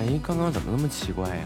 [0.00, 1.44] 哎，刚刚怎么那么奇怪呀？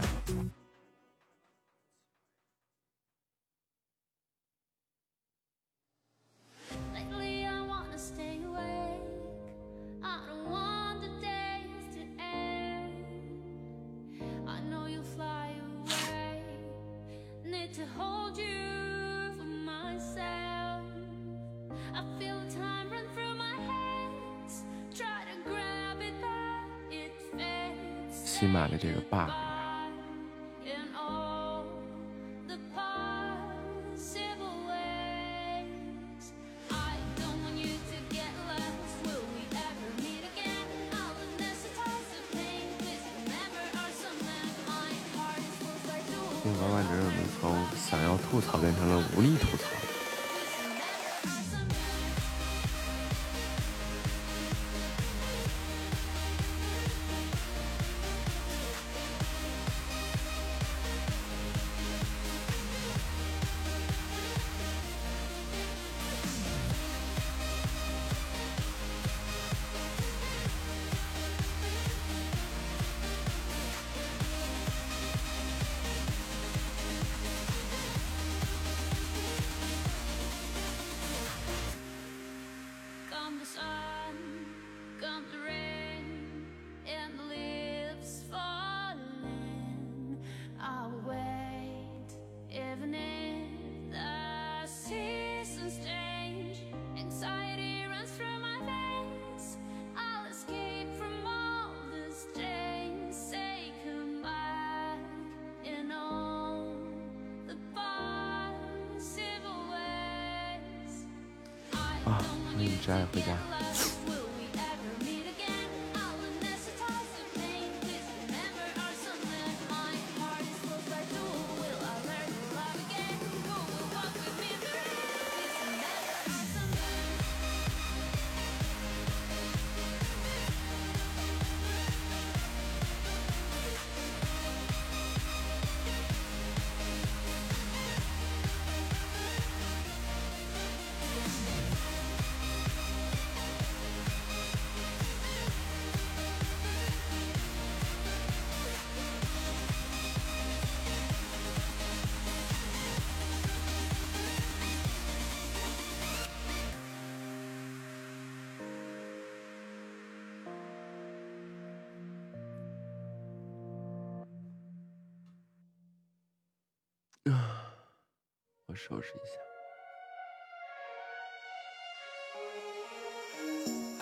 [168.87, 169.39] 收拾一下。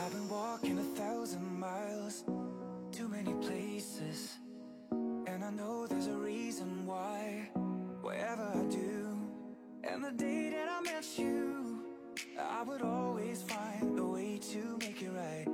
[0.03, 2.25] I've been walking a thousand miles,
[2.91, 4.37] too many places.
[4.91, 7.49] And I know there's a reason why,
[8.01, 9.17] wherever I do.
[9.85, 11.85] And the day that I met you,
[12.37, 15.52] I would always find the way to make it right.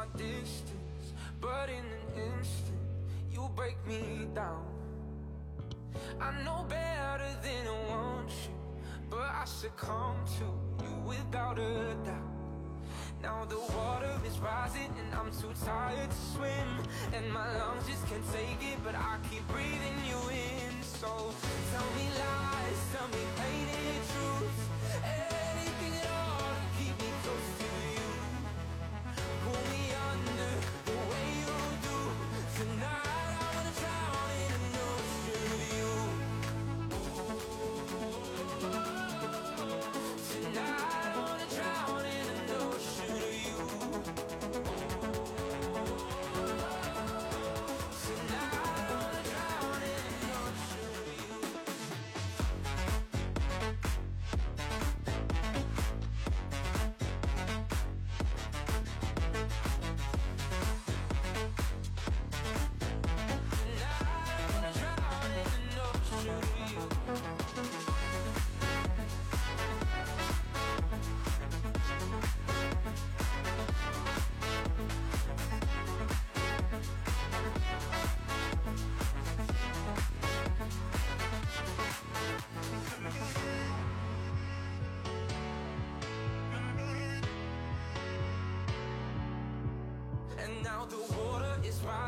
[0.00, 1.12] My distance,
[1.42, 2.80] but in an instant,
[3.30, 4.64] you break me down.
[6.18, 8.56] I know better than I want you,
[9.10, 10.46] but I succumb to
[10.84, 12.32] you without a doubt.
[13.22, 16.70] Now the water is rising and I'm too tired to swim
[17.12, 21.08] And my lungs just can't take it but I keep breathing you in So
[21.72, 25.19] tell me lies, tell me painted truths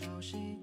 [0.00, 0.59] 消息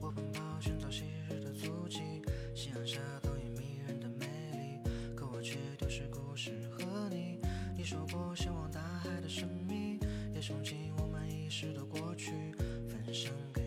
[0.00, 2.00] 我奔跑寻找昔日的足迹。
[2.54, 7.38] 夕阳下倒影迷人的美丽，可我却丢失故事和你。
[7.76, 9.98] 你说过向往大海的神秘，
[10.34, 12.32] 也憧憬我们遗失的过去，
[12.88, 13.59] 分享给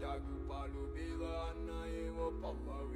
[0.00, 2.93] tak upalubila na jego połowę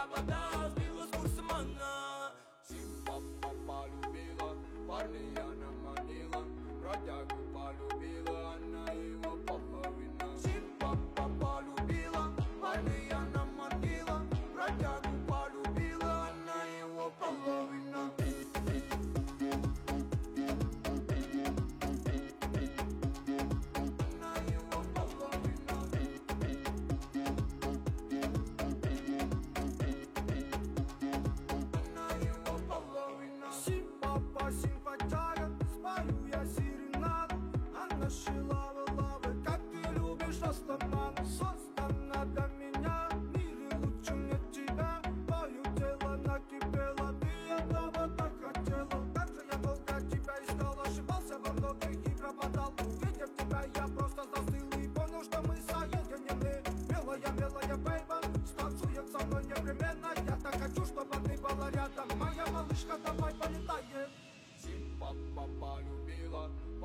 [0.00, 0.59] Ramadan.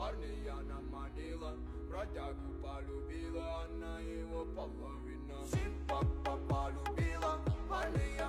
[0.06, 1.56] парней она манила
[1.90, 5.44] Бродягу полюбила, она его половина.
[5.46, 6.02] Симпа
[6.48, 8.20] полюбила, парней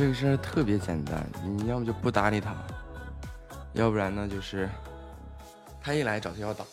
[0.00, 2.54] 这个事儿特别简单，你要么就不搭理他，
[3.74, 4.66] 要不然呢就是，
[5.78, 6.64] 他一来找就要打。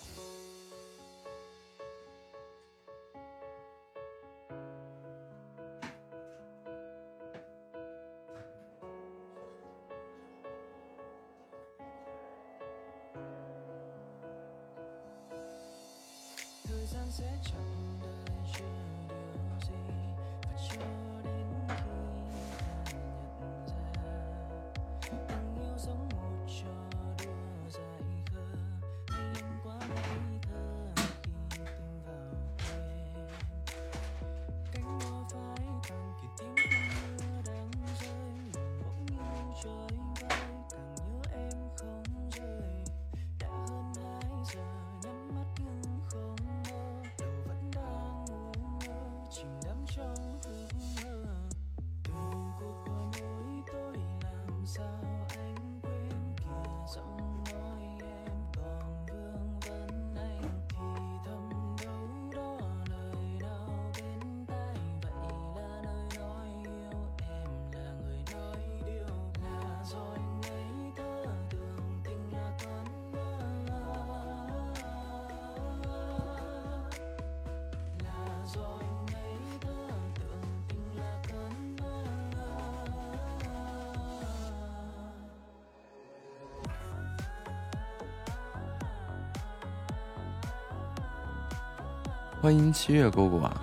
[92.41, 93.61] 欢迎七月哥哥啊。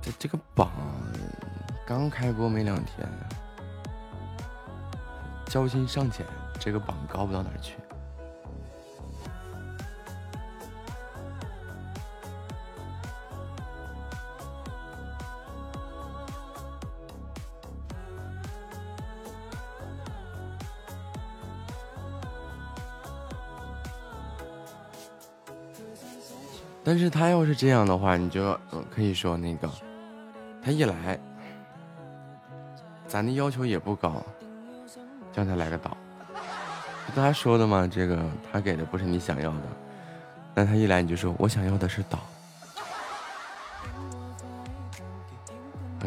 [0.00, 0.70] 这这个榜
[1.86, 3.06] 刚开播没两天
[5.46, 6.24] 交心尚浅
[6.58, 7.74] 这个榜高不到哪去。
[26.88, 28.58] 但是他要是这样的话，你就
[28.90, 29.70] 可以说那个，
[30.64, 31.20] 他一来，
[33.06, 34.24] 咱的要求也不高，
[35.30, 35.94] 叫他来个岛。
[37.14, 38.18] 他说的嘛，这个
[38.50, 39.62] 他给的不是你想要的，
[40.54, 42.20] 但他一来你就说我想要的是岛。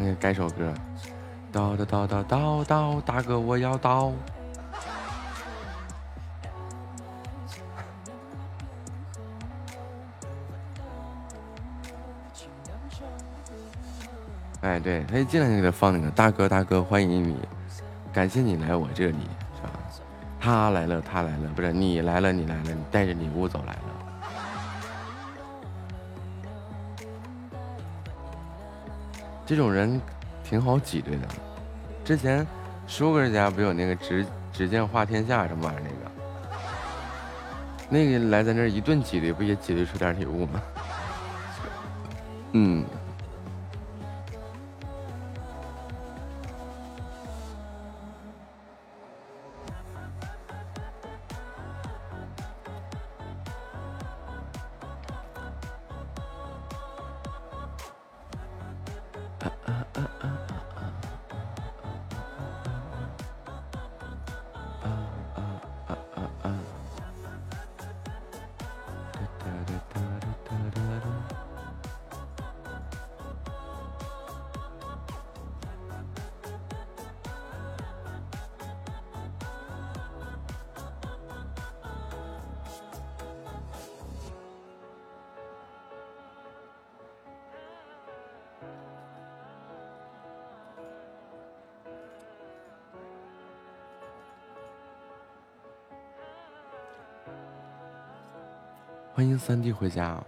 [0.00, 0.74] 哎，改首歌，
[1.52, 4.12] 叨叨叨叨叨叨，大哥我要刀。
[14.62, 17.36] 哎，对他一进来就给他放那个大哥大哥欢迎你，
[18.12, 19.18] 感谢你来我这里，
[19.56, 19.70] 是吧？
[20.40, 23.80] 他来了他来了，不是你来了你来了，你带着礼物走来了。
[29.44, 30.00] 这种人
[30.44, 31.26] 挺好挤兑的。
[32.04, 32.46] 之前
[32.86, 35.90] 舒哥家不有那个执执剑画天下什么玩意儿那
[37.98, 40.62] 个，那个来咱这一顿挤兑，不也挤兑出点礼物吗？
[42.52, 42.84] 嗯。
[99.44, 100.26] 三弟回家啊。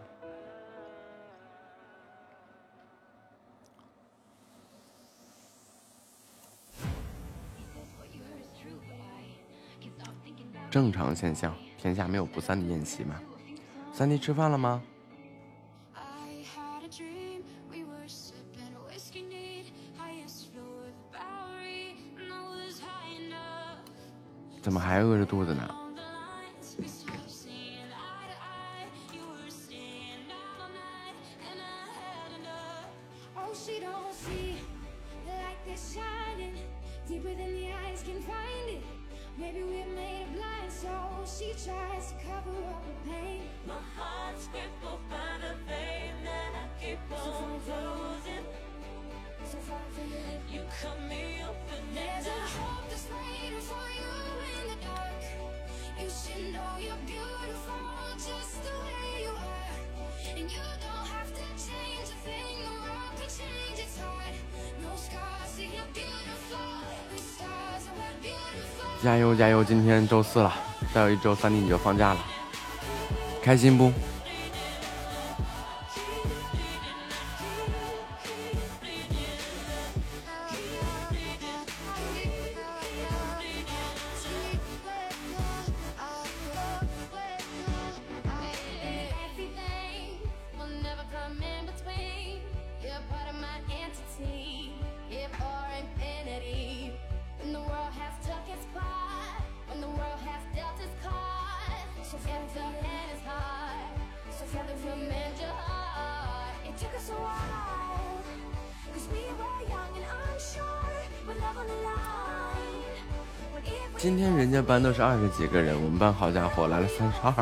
[10.68, 13.14] 正常现象，天下没有不散的宴席嘛。
[13.92, 14.82] 三弟吃饭了吗？
[24.60, 25.83] 怎么还饿着肚子呢？
[69.66, 70.52] 今天周四了，
[70.92, 72.20] 再有一周三弟你就放假了，
[73.42, 73.90] 开心不？
[114.84, 117.34] 都是二十几个人我们班好家伙来了三十二。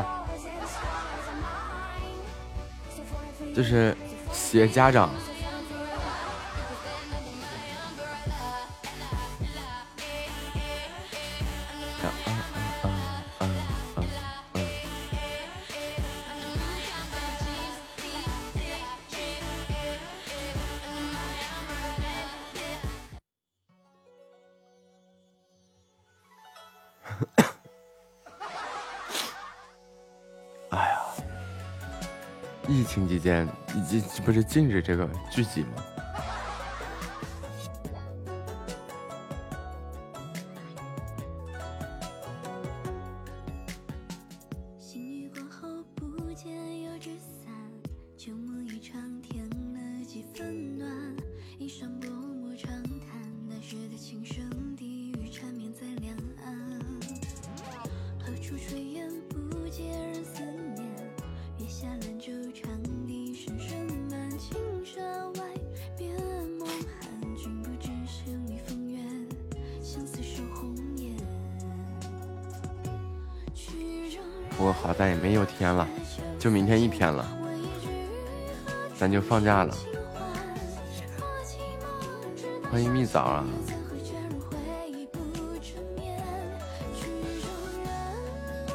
[3.53, 3.93] 就是
[4.31, 5.09] 写家长
[34.25, 35.83] 不是禁止这个聚集吗？
[79.23, 79.75] 放假了。
[82.71, 83.45] 欢迎蜜枣啊！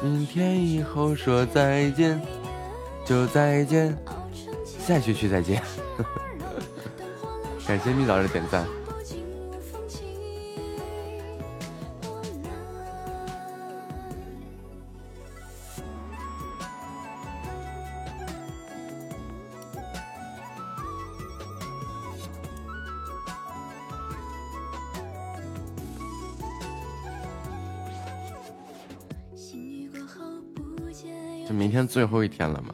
[0.01, 2.21] 明天以后说再见，
[3.05, 3.97] 就再见，
[4.65, 5.61] 下学期再见。
[7.67, 8.65] 感谢蜜枣的点赞。
[31.99, 32.73] 最后一天了嘛，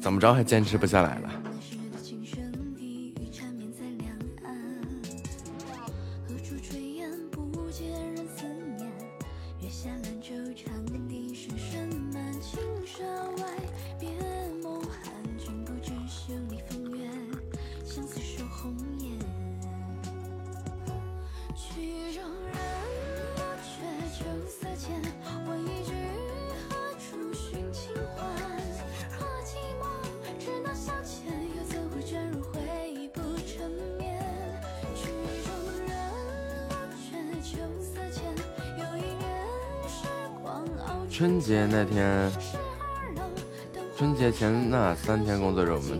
[0.00, 1.41] 怎么着还坚持不下来了？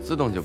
[0.02, 0.41] 自动就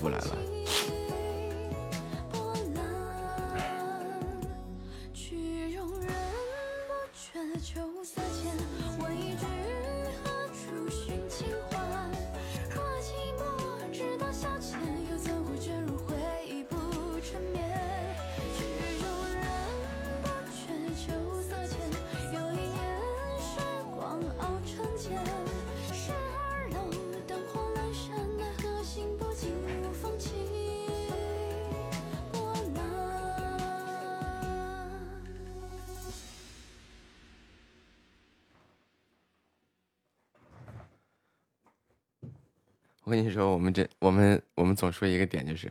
[44.88, 45.70] 总说一个点，就是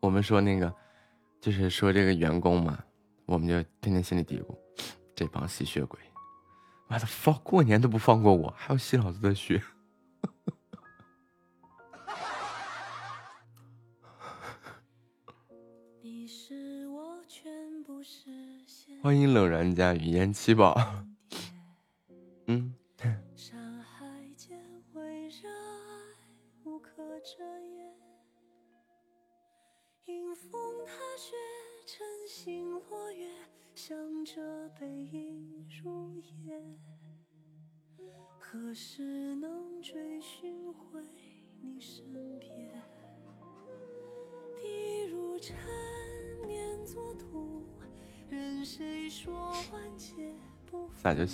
[0.00, 0.74] 我们说那个，
[1.42, 2.82] 就是说这个员工嘛，
[3.26, 4.56] 我们就天天心里嘀咕，
[5.14, 6.00] 这帮吸血鬼，
[6.88, 9.62] 妈的放过年都不放过我，还要吸老子的血。
[16.00, 18.30] 你是我全部实
[18.66, 18.98] 现。
[19.02, 21.01] 欢迎冷然家语言七宝，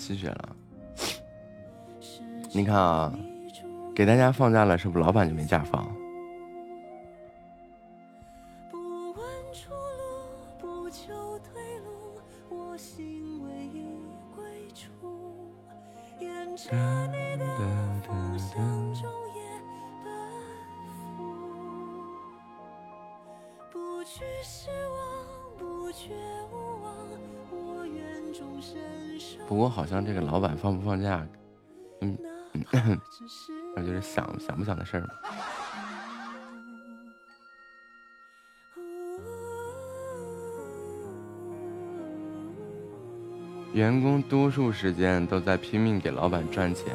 [0.08, 0.56] 吸血了？
[2.50, 3.12] 你看啊，
[3.94, 5.84] 给大家放假了，是不是老板就没假放？
[8.70, 8.78] 不
[9.12, 9.18] 问
[9.52, 12.18] 出路，不求退路，
[12.48, 13.84] 我心唯一
[14.34, 14.42] 归
[14.72, 14.88] 处。
[16.18, 16.72] 沿着
[17.08, 17.44] 你的，
[29.48, 31.26] 不过好像这个老板放不放假，
[32.02, 32.18] 嗯，
[33.74, 35.08] 那就是想想不想的事儿嘛。
[43.72, 46.94] 员工多数时间都在拼命给老板赚钱，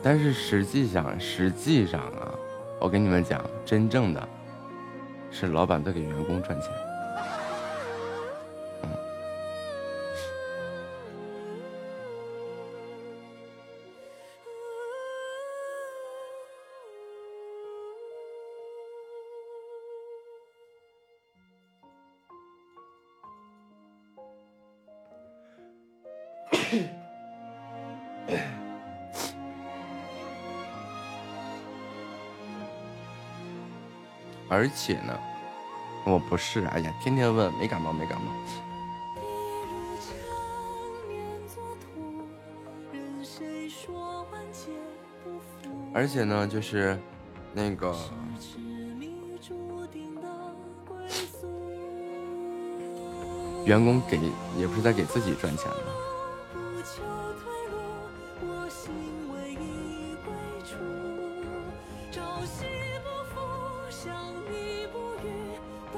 [0.00, 2.32] 但是实际上，实际上啊，
[2.80, 4.28] 我跟你们讲，真正的
[5.32, 6.70] 是老板在给员工赚钱。
[34.66, 35.16] 而且呢，
[36.04, 38.32] 我不是，哎呀，天天问，没感冒，没感冒。
[45.94, 46.98] 而且呢，就是
[47.52, 47.94] 那个，
[53.64, 54.18] 员工给
[54.58, 55.76] 也不是在给自己赚钱吗？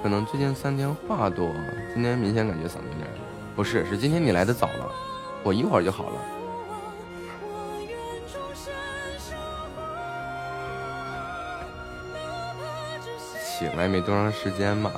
[0.08, 1.52] 可能最近三天话多，
[1.92, 3.06] 今天明显感觉嗓子有点，
[3.54, 4.90] 不是，是今天你来的早了，
[5.42, 6.12] 我一会儿就好了。
[13.38, 14.90] 醒，来没多长时间吧，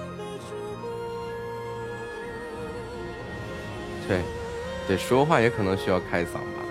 [4.06, 4.22] 对，
[4.86, 6.62] 对，说话也可能需要开嗓吧。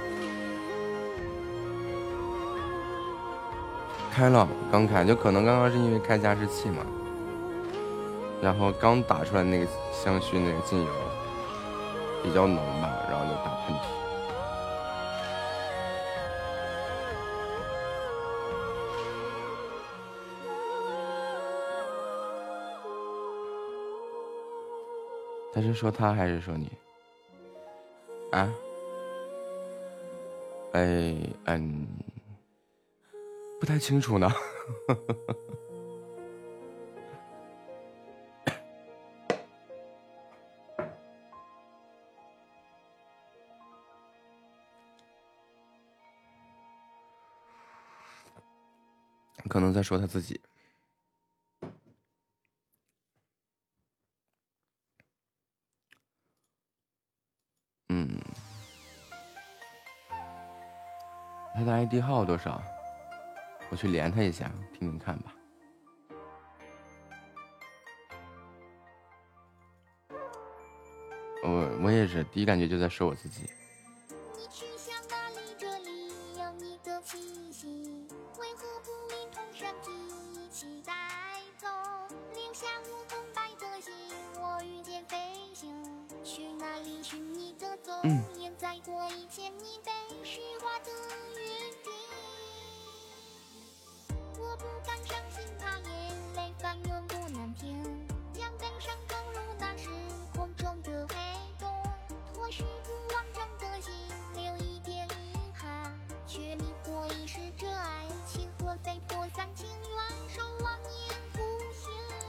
[4.14, 6.86] 开了，刚开，就可能刚刚是因为开加湿器嘛，
[8.42, 10.92] 然后刚打出来那个香薰那个精油
[12.24, 13.80] 比较浓吧，然后就打喷嚏。
[25.52, 26.72] 他是说他还是说你？
[28.32, 28.50] 啊？
[30.72, 31.14] 哎，
[31.46, 31.88] 嗯，
[33.60, 34.32] 不太清楚呢。
[49.90, 50.40] 说他自己。
[57.88, 58.22] 嗯，
[61.56, 62.62] 他的 ID 号多少？
[63.72, 65.34] 我去连他一下，听听看吧。
[71.44, 73.50] 我我也是，第一感觉就在说我自己。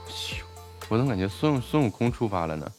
[0.09, 0.43] 醒。
[0.91, 2.69] 我怎么感觉孙孙悟空出发了呢？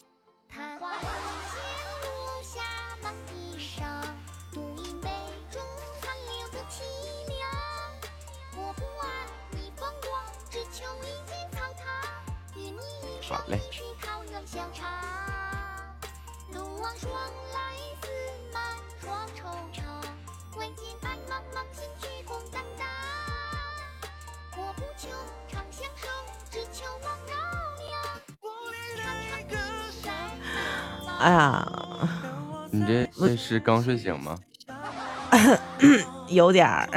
[31.22, 31.64] 哎呀，
[32.72, 34.36] 你这这是刚睡醒吗？
[36.26, 36.88] 有点儿，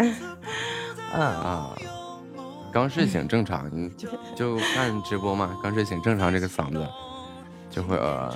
[1.14, 1.70] 嗯，啊，
[2.74, 3.88] 刚睡醒正常，你
[4.36, 6.88] 就看直播嘛，刚睡醒正常，这个嗓子
[7.70, 8.34] 就会呃，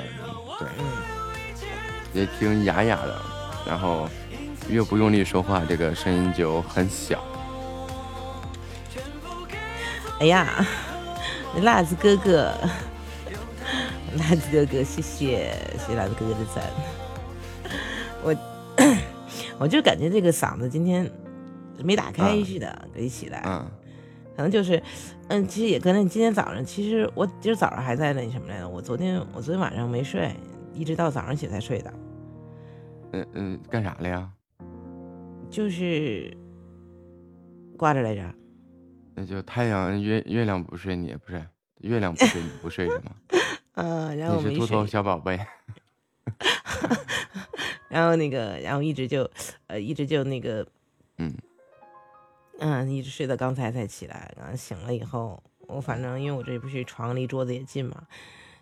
[0.59, 3.19] 对，也挺哑哑的，
[3.65, 4.07] 然后
[4.69, 7.19] 越不用力说话，这个声音就很小。
[10.19, 10.63] 哎呀，
[11.63, 12.53] 辣子哥哥，
[14.19, 16.63] 辣子哥哥，谢谢谢谢辣子哥哥的赞。
[18.23, 18.35] 我
[19.59, 21.09] 我就感觉这个嗓子今天
[21.83, 23.65] 没打开嗯似的，一起来，嗯
[24.35, 24.81] 可能就是，
[25.27, 30.33] 嗯，其实也跟那今天早上，其实我今儿早上还在那什么来着，我昨天我昨天晚上没睡，
[30.73, 31.93] 一直到早上起才睡的，
[33.13, 34.29] 嗯嗯，干啥了呀？
[35.49, 36.35] 就是
[37.77, 38.21] 挂着来着。
[39.15, 41.43] 那就太阳月月亮不睡你，不是
[41.79, 43.11] 月亮不睡你不睡是吗？
[43.81, 45.39] 嗯，然后我没你是秃头，小宝贝。
[47.87, 49.29] 然后那个，然后一直就，
[49.67, 50.67] 呃，一直就那个，
[51.17, 51.33] 嗯
[52.59, 54.33] 嗯，一直睡到刚才才起来。
[54.37, 58.05] 然后醒了以后，我反正因为我这不是床离桌子也近嘛，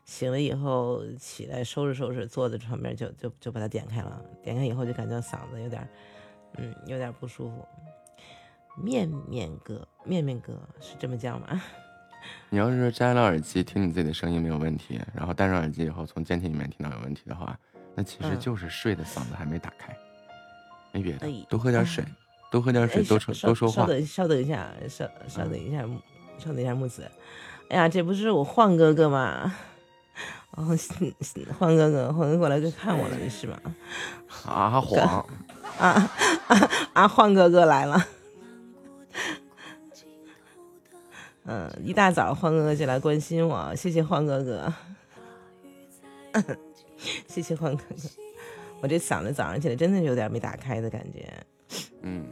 [0.06, 4.22] 醒了以后起来收拾收拾，坐在床边就就就把它点开了。
[4.44, 5.90] 点开以后就感觉嗓子有点，
[6.58, 7.68] 嗯，有点不舒服。
[8.78, 11.60] 面面哥，面面哥是这么叫吗？
[12.50, 17.58] 你要是摘了耳机听你自己的声音没有问题，然后戴上耳机以后从监听里面听到有问题的话，
[17.96, 19.96] 那其实嗯就是睡的嗓子还没打开，
[20.92, 22.04] 没别的哎，多喝点水，
[22.52, 23.82] 多喝点水，哎，多说多说话。
[23.84, 25.82] 稍等，稍等一下，稍稍等一下，
[26.40, 27.10] 稍等一下，木子。
[27.70, 29.54] 哎呀，这不是我晃哥哥吗？
[30.56, 30.76] 哦，
[31.60, 33.60] 晃哥哥，晃哥哥过来看我了，是吗？
[34.46, 35.26] 啊晃，
[35.78, 36.10] 啊
[36.48, 37.08] 啊啊！
[37.08, 38.04] 晃哥哥来了。
[41.48, 44.74] 嗯，一大早欢哥哥就来关心我，谢谢欢哥哥。
[47.28, 47.96] 谢谢欢哥哥，
[48.82, 51.32] 我这嗓子早上起来真的有点没打开的感觉，
[52.02, 52.28] 嗯，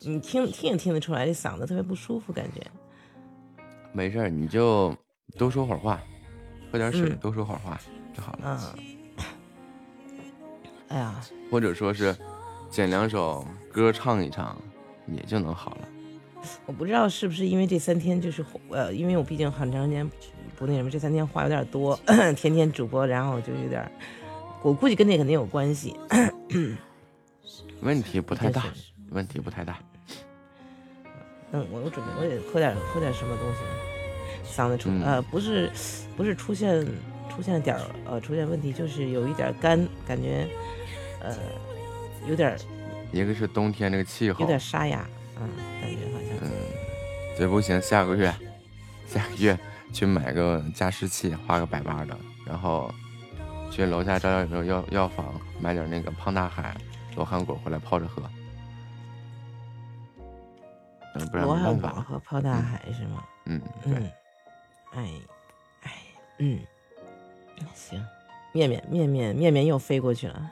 [0.00, 2.60] 你听听也听得出来，这嗓子特别不舒服，感觉。
[3.92, 4.96] 没事儿，你就
[5.36, 6.00] 多说会儿话，
[6.72, 7.78] 喝点水，嗯多说会儿话
[8.16, 8.74] 就好了。
[8.74, 9.26] 嗯，
[10.88, 11.20] 哎呀，
[11.50, 12.16] 或者说是
[12.70, 14.56] 捡两首歌唱一唱，
[15.08, 15.88] 也就能好了。
[16.66, 20.08] 我不知道是不是因为这三天就是呃，因为我毕竟很长时间
[20.56, 21.98] 不那什么，这三天话有点多，
[22.36, 23.90] 天天主播，然后就有点，
[24.62, 25.96] 我估计跟那肯定有关系。
[27.82, 28.64] 问题不太大，
[29.10, 29.78] 问题不太大。
[31.50, 35.70] 嗯，我我准备我得喝点喝点什么东西，嗓子出、嗯呃不是
[36.16, 36.86] 不是出现
[37.28, 40.48] 出现点儿呃出现问题，就是有一点干，感觉
[41.20, 41.36] 呃
[42.26, 42.58] 有点儿
[43.12, 45.06] 一个是冬天这个气候有，点沙哑，
[45.40, 45.48] 嗯，
[45.80, 46.31] 感觉好像。
[47.32, 48.34] 嗯，这不行，下个月，
[49.06, 49.58] 下个月
[49.92, 52.16] 去买个加湿器，花个百八的，
[52.46, 52.92] 然后
[53.70, 56.76] 去楼下照药药药房买点那个胖大海、
[57.16, 58.22] 罗汉果回来泡着喝。
[61.14, 62.02] 嗯，不然罗汉没办法。
[62.02, 63.24] 果和泡大海是吗？
[63.44, 64.12] 嗯，对，嗯，
[64.92, 65.12] 哎，
[65.82, 65.92] 哎，
[66.38, 66.60] 嗯，
[67.74, 68.02] 行，
[68.52, 70.50] 面面面面面面又飞过去了，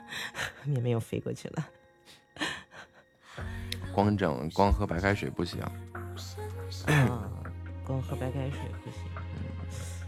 [0.65, 1.67] 面面又飞过去了。
[3.93, 5.59] 光整光喝白开水不行。
[6.87, 7.29] 啊，
[7.85, 9.01] 光喝白开水不行。
[9.15, 9.21] 嗯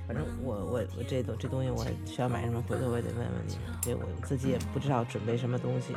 [0.06, 5.96] 反正我我我这东这东西我需要买什么，回头我也得问问你们，这我自己也不知道准备什么东西。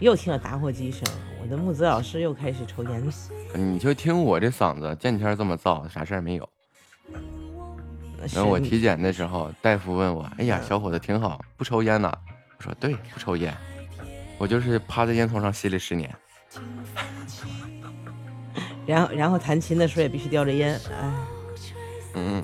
[0.00, 1.04] 又听到打火机声，
[1.40, 3.12] 我的木子老师又开始抽烟了。
[3.54, 6.48] 你就听我这嗓子，见天这么燥，啥事儿没有。
[8.34, 12.12] 然后我体检的时候，大夫问我：“哎呀，小伙子挺好，不抽烟呐？”
[12.58, 13.56] 我说：“对，不抽烟，
[14.38, 16.12] 我就是趴在烟囱上吸了十年。
[18.86, 21.12] 然后然后弹琴的时候也必须叼着烟，哎，”
[22.14, 22.42] 嗯，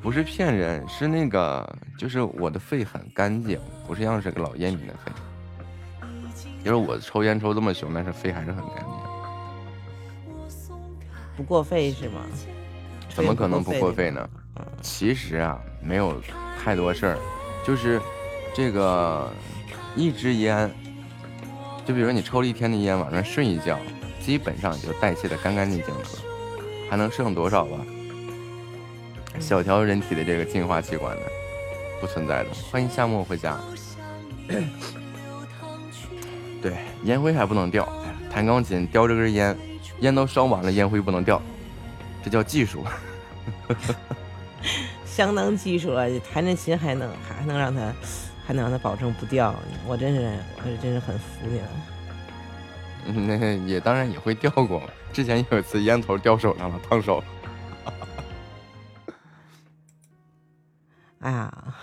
[0.00, 5.12] 不是骗人，是那个，就是我的肺很干净，不是像是个老烟民的肺。
[6.64, 8.86] 就是我抽烟抽这么凶，但是肺还是很干净。
[11.36, 12.22] 不过肺是吗？
[13.14, 14.26] 怎么可能不过肺呢？
[14.54, 14.62] 呢？
[14.80, 16.18] 其实啊，没有
[16.58, 17.18] 太多事儿，
[17.66, 18.00] 就是
[18.54, 19.30] 这个
[19.94, 20.70] 一支烟，
[21.84, 23.78] 就比如说你抽了一天的烟，晚上睡一觉，
[24.24, 26.08] 基本上就代谢的干干净净的了，
[26.88, 27.76] 还能剩多少吧？
[29.38, 31.22] 小条人体的这个净化器官呢，
[32.00, 32.50] 不存在的。
[32.70, 33.58] 欢迎夏末回家。
[36.62, 36.72] 对，
[37.02, 37.86] 烟灰还不能掉。
[38.30, 39.54] 弹钢琴叼着根烟，
[40.00, 41.42] 烟都烧完了，烟灰不能掉，
[42.24, 42.82] 这叫技术。
[45.04, 47.92] 相当技术了，弹着琴还能还能让它
[48.46, 49.54] 还能让它保证不掉，
[49.86, 51.68] 我真是我是真是很服你了。
[53.06, 54.82] 嗯， 那也当然也会掉过。
[55.12, 57.24] 之前有一次烟头掉手上了，烫手了。
[61.20, 61.74] 哎呀，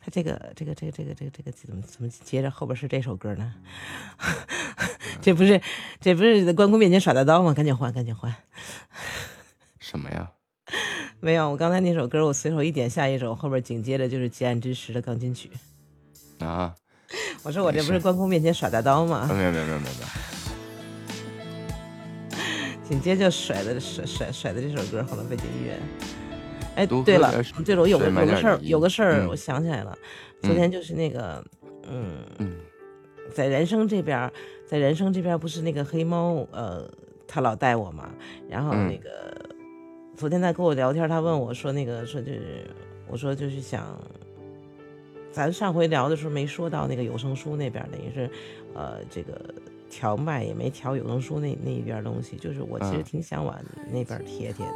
[0.00, 3.54] 他这个这个这个这个这个这个怎么怎么接着后边是这首歌呢？
[5.20, 5.60] 这不是
[6.00, 7.52] 这不是在关公面前耍大刀吗？
[7.52, 8.34] 赶紧换，赶紧换。
[9.80, 10.30] 什么呀？
[11.20, 15.50] 没有，我刚才那首歌我随手一点，下一首后边紧接着就是《结案之时》的钢琴曲。
[16.40, 16.74] 啊？
[17.42, 19.26] 我说我这不是关公面前耍大刀吗？
[19.32, 19.92] 没有没有没有没有。
[22.88, 25.78] 紧接着甩的甩甩甩的这首歌后的背景音乐。
[26.74, 27.30] 哎，对了，
[27.64, 29.96] 对了，我有个有个事儿，有个事儿，嗯我想起来了，
[30.40, 31.44] 昨天就是那个，
[31.90, 32.52] 嗯，嗯
[33.34, 34.32] 在人生这边儿，
[34.64, 36.88] 在人生这边儿不是那个黑猫，呃，
[37.26, 38.08] 他老带我嘛，
[38.48, 39.10] 然后嗯那个、
[40.16, 42.64] 昨天他跟我聊天，他问我说那个说就是
[43.08, 43.98] 我说就是想，
[45.32, 48.30] 咱上回聊的时候没说到那个有声书那边儿，等于是
[48.74, 49.38] 呃这个
[49.90, 53.58] 调麦也没调有声书那那一边东西，就是我其实嗯挺想往
[53.90, 54.74] 那边贴贴的。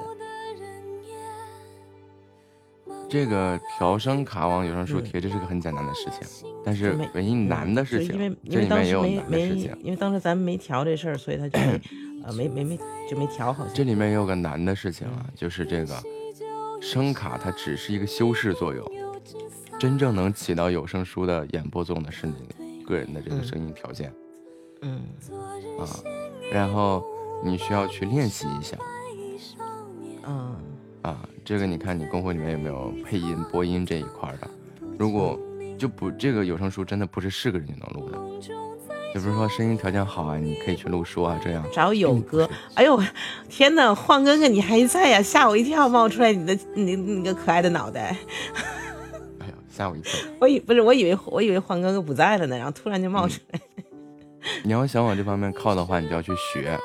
[3.08, 11.80] 这个调声卡往有声书贴，这是个很简单的事情，但是唯一难的事情就因为，当时没没事情，因为当时咱们没调这事儿，所以他就没
[12.24, 12.78] 呃没没没
[13.10, 13.74] 就没调好像。
[13.74, 15.94] 这里面也有个难的事情啊，嗯就是这个
[16.80, 18.82] 声卡它只是一个修饰作用，
[19.78, 22.34] 真正能起到有声书的演播作用的是你
[22.86, 24.10] 个人的这个嗯声音条件。
[24.82, 25.00] 嗯
[25.78, 25.86] 啊，
[26.52, 27.04] 然后
[27.42, 28.76] 你需要去练习一下
[30.26, 30.56] 嗯
[31.02, 31.18] 啊。
[31.44, 34.48] 这个你看你公会里面有没有配音、播音这一块儿的？
[34.98, 35.38] 如果
[35.76, 38.18] 就不这个有声书真的不是是个人就能录的，
[39.12, 41.64] 也不是说声音条件好啊，你可以去录书啊，这样。
[41.72, 42.50] 找友哥是。
[42.74, 43.02] 哎呦，
[43.48, 45.20] 天哪，晃哥哥你还在呀？
[45.20, 48.16] 吓我一跳，冒出来你的你你个可爱的脑袋。
[49.40, 50.12] 哎呀，吓我一跳！
[50.38, 53.60] 我以不是我以为我以为晃哥哥不在了呢，然后突然就冒出来。
[54.62, 56.78] 你要想往这方面靠的话，你就要去学。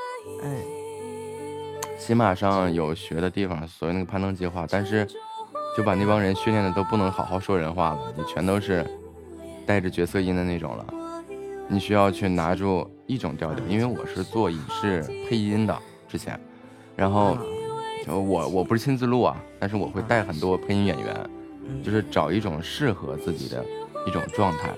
[0.44, 0.78] 嗯
[1.98, 5.06] 喜马上有学的地方，所谓那个攀登计划，但是
[5.76, 8.86] 就把那帮人训练的都不能好好说人话了，你全都是
[9.66, 10.86] 带着角色音的那种了。
[11.68, 15.78] 你需要去拿住一种调调，因为我是做影视配音的
[16.08, 16.40] 之前，
[16.96, 17.36] 然后
[18.08, 21.30] 我我不是亲自录啊，但是我会带很多配音演员，
[21.68, 23.66] 嗯就是找一种适合自己的
[24.06, 24.70] 一种状态，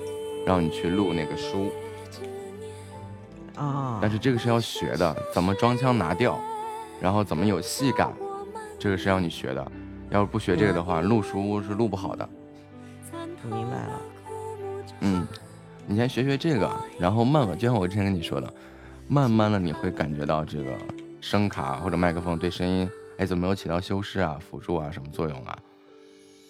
[0.46, 1.70] 让你去录那个书。
[3.60, 6.40] 啊，但是这个是要学的，怎么装腔拿调，
[7.02, 8.14] 然后怎么有戏感，
[8.80, 9.72] 这个是要你学的。
[10.10, 12.28] 要是不学这个的话，录书是录不好的。
[13.44, 14.02] 我明白了。
[15.02, 15.28] 嗯，
[15.86, 18.52] 你先学学这个，然后慢慢，就像我之前跟你说的，
[19.08, 20.72] 慢慢的你会感觉到这个
[21.22, 25.58] 声卡或者麦克风对声音，哎，怎么有起到修饰啊、辅助啊什么作用啊？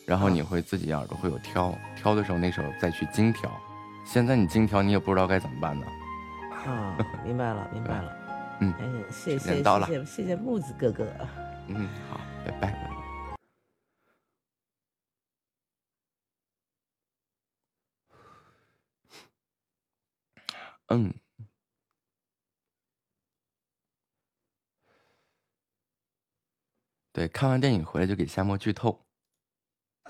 [0.05, 3.51] 然后你会自己耳朵会有挑，挑的时候那时候再去精调。
[4.05, 5.85] 现在你精调你也不知道该怎么办呢。
[6.69, 8.15] 啊， 明白了，明白了。
[8.61, 11.05] 嗯哎，谢谢到了谢谢谢谢木子哥哥。
[11.67, 12.89] 嗯，好，拜拜。
[20.91, 21.13] 嗯，
[27.13, 29.05] 对，看完电影回来就给夏沫剧透。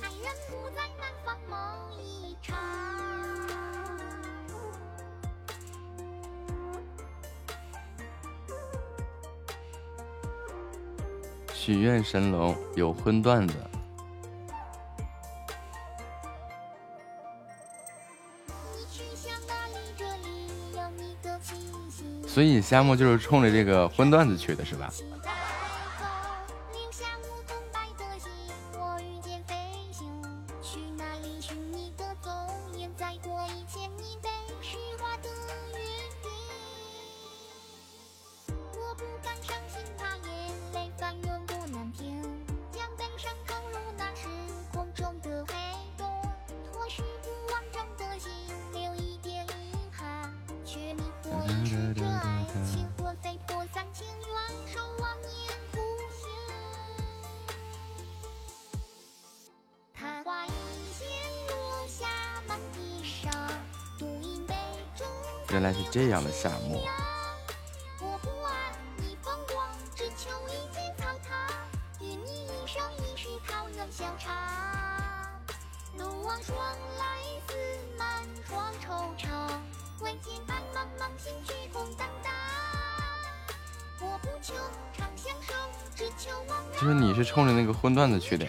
[0.00, 2.56] 爱人不在南方梦一场。
[11.68, 13.54] 许愿神龙有荤段子。
[22.26, 24.90] 所以夏沫就是冲着这个荤段子去的，是吧？
[87.98, 88.46] 段子去的。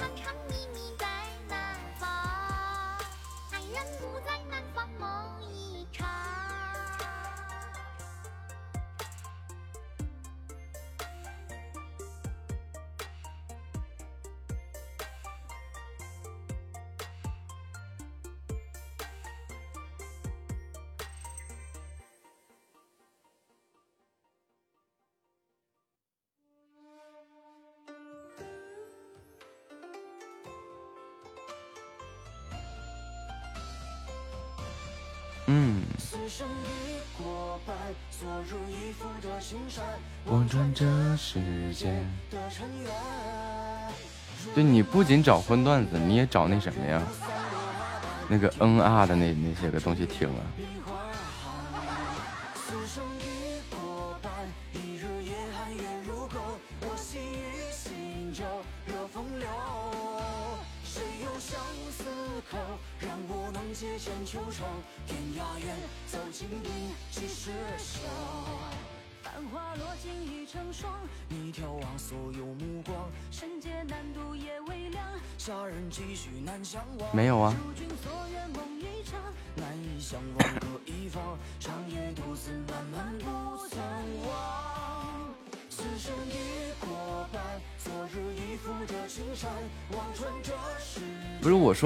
[45.10, 47.02] 仅找荤段子，你也找那什么呀？
[48.28, 50.46] 那个嗯啊的那那些个东西听啊。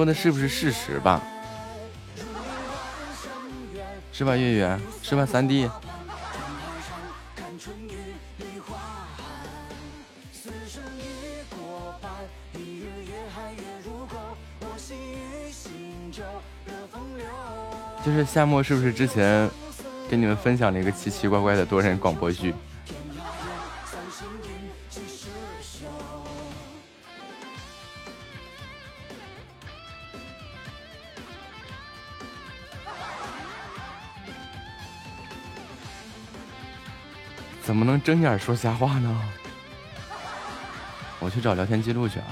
[0.04, 1.24] 说的是不是事实吧？
[4.12, 4.78] 是吧，月月？
[5.02, 5.70] 是吧，三弟？
[18.06, 19.50] 就是夏沫是不是之前
[20.10, 22.54] 给你们分享了一个奇奇怪怪的多人广播剧？
[38.04, 39.22] 睁眼说瞎话呢？
[41.20, 42.28] 我去找聊天记录去啊。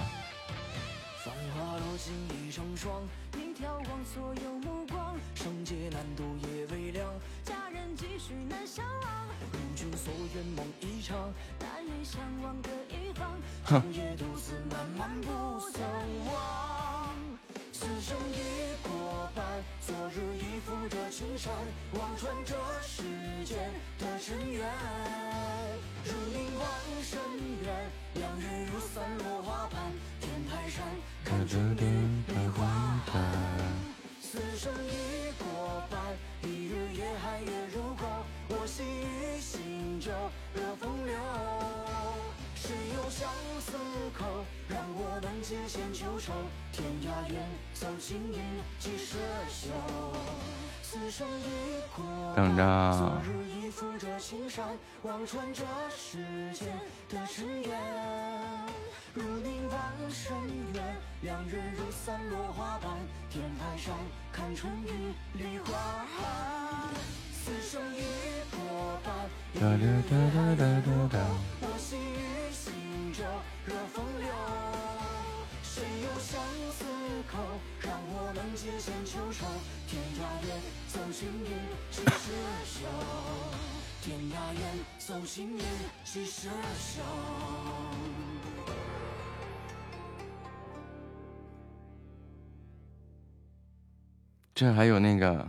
[94.81, 95.47] 还有那个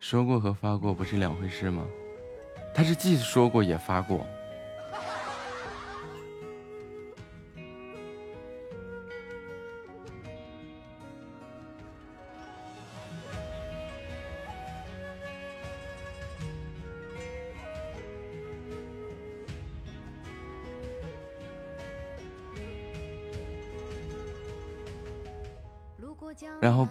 [0.00, 1.86] 说过和发过不是两回事吗？
[2.74, 4.26] 他是既说过也发过。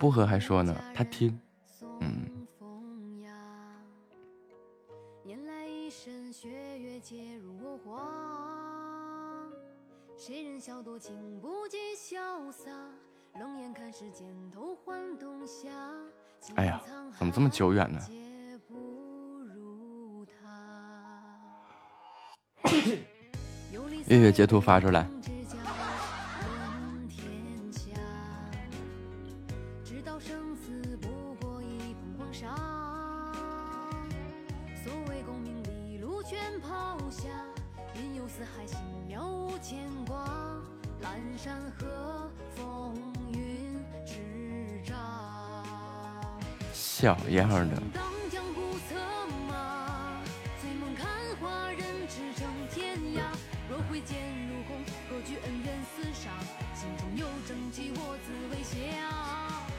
[0.09, 1.39] 江然后不和还说呢，他听，
[1.81, 3.31] 嗯嗯，风呀，
[5.23, 6.49] 年来一身血
[6.79, 9.47] 月皆如我花。
[10.17, 12.71] 谁人笑多情不计潇洒，
[13.39, 15.69] 冷眼看世间头换冬夏。
[16.55, 16.81] 哎呀
[17.17, 17.99] 怎么这么久远呢
[24.07, 25.07] 月月截图发出来。
[37.09, 37.23] 下，
[37.95, 38.77] 云游四海，心
[39.09, 40.25] 渺无牵挂。
[41.01, 41.07] 阑
[41.37, 42.93] 珊河，风
[43.31, 44.93] 云之乍。
[46.71, 48.95] 小样的，当江湖策
[49.49, 50.21] 马，
[50.61, 51.07] 醉梦看
[51.41, 53.21] 花人驰骋天涯。
[53.69, 54.77] 若挥剑如虹，
[55.09, 56.29] 何惧恩怨厮杀？
[56.75, 58.77] 心中有正气，我自为侠。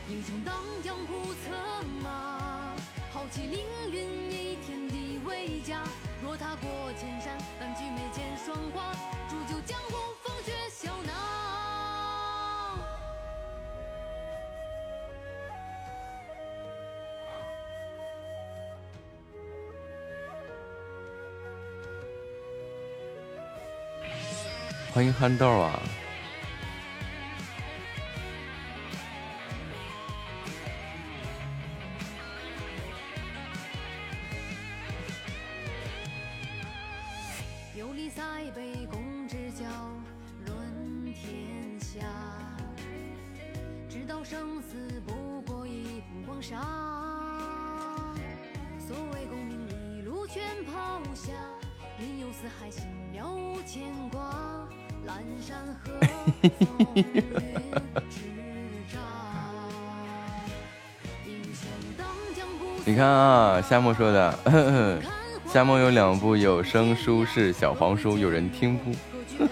[0.08, 1.54] 英雄当江湖策
[2.02, 2.74] 马，
[3.12, 5.84] 豪气凌云，以天地为家。
[6.22, 8.92] 若踏过千山，半句眉间霜花，
[9.28, 11.12] 铸就江湖风雪笑纳。
[24.92, 25.80] 欢迎憨豆啊！
[63.70, 64.36] 夏沫说的，
[65.46, 68.90] 夏沫有两部有声书是小黄书，有人听不？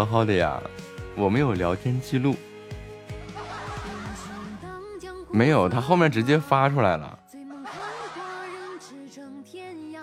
[0.00, 0.58] 好好的呀
[1.14, 2.34] 我没有聊天记录。
[5.30, 7.18] 没有他后面直接发出来了。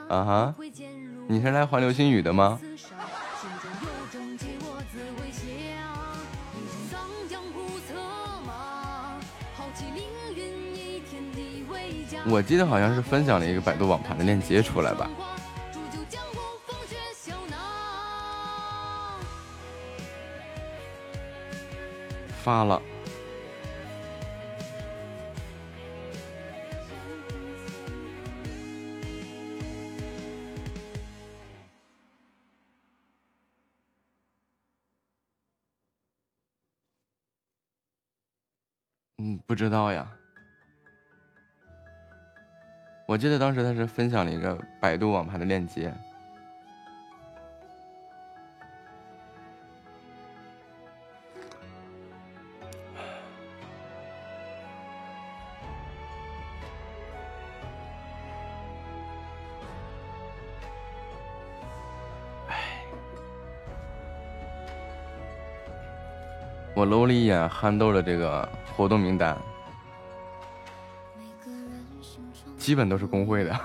[0.07, 0.55] 啊哈
[1.27, 2.59] 你是来还流星雨的吗？
[12.29, 15.09] 我记得好像是分享了一个百度网盘的链接出来吧。
[22.47, 22.81] 发了，
[39.17, 40.09] 嗯，不知道呀。
[43.05, 45.93] 我记得当时他是分享了一个百度网盘的链接，
[66.77, 69.35] 我搂了一眼憨豆的这个活动名单，
[72.55, 73.59] 基本都是工会的。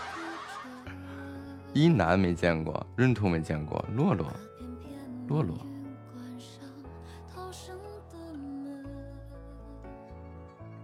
[1.72, 4.30] 一男没见过，闰土没见过，洛洛，
[5.26, 5.56] 洛洛，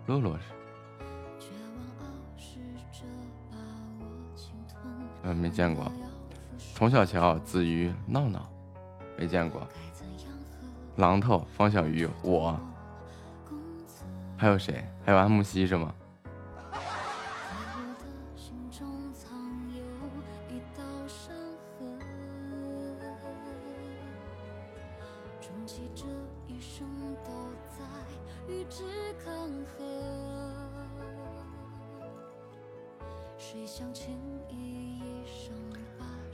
[0.06, 0.44] 洛洛是，
[5.24, 5.92] 嗯，没见过。
[6.74, 8.50] 童小乔、子瑜、闹闹，
[9.18, 9.68] 没见过。
[11.02, 12.56] 榔头、方小鱼，我，
[14.36, 14.84] 还有谁？
[15.04, 15.92] 还有安慕希是吗？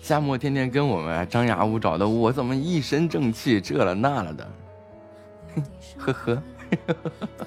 [0.09, 4.50] 夏沫天天跟我们张牙舞爪的，我怎么一身正气这了那了的？
[5.98, 6.42] 呵 呵呵。
[6.86, 7.38] 呵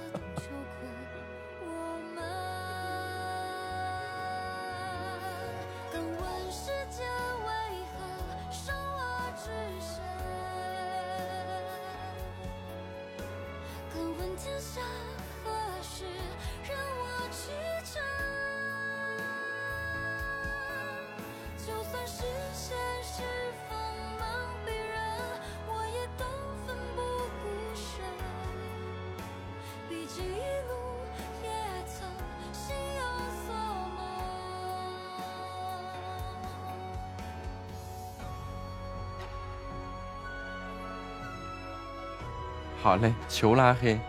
[43.02, 44.00] 来，求拉黑，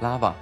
[0.00, 0.34] 拉吧。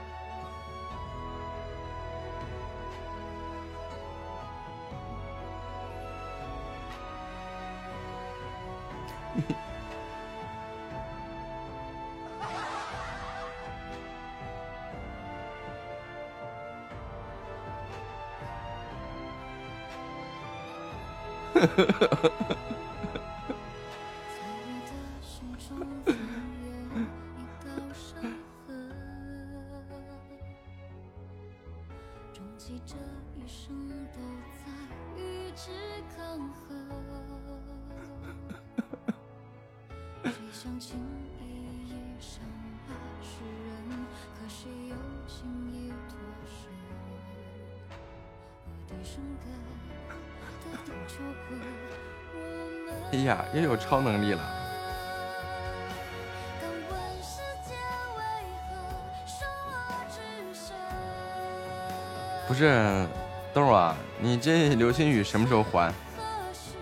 [65.33, 65.91] 什么时候还？
[65.91, 66.77] 何时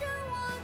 [0.00, 0.56] 任我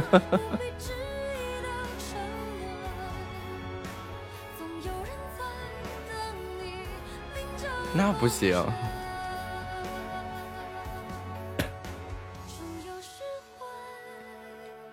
[7.94, 8.62] 那不行。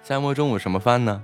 [0.03, 1.21] 夏末中午什么饭呢？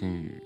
[0.00, 0.42] 心语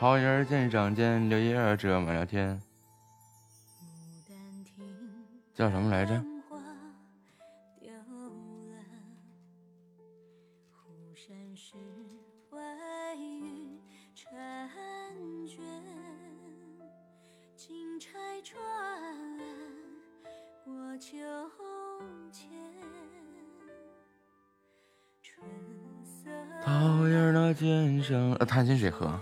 [0.00, 2.58] 桃叶儿渐长见柳叶儿折满了天。
[3.82, 4.82] 牡丹亭
[5.52, 6.14] 叫什么来着？
[11.14, 11.74] 山石
[12.50, 12.58] 婵
[15.46, 15.60] 娟
[17.54, 18.18] 金钗
[20.64, 21.18] 我秋
[22.32, 22.48] 千
[25.20, 25.46] 春
[26.02, 26.30] 色
[26.62, 29.20] 桃叶儿那尖上呃清水河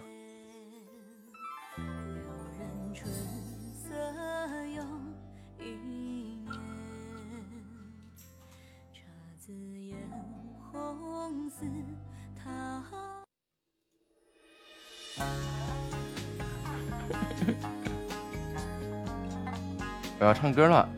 [20.48, 20.88] 唱歌了。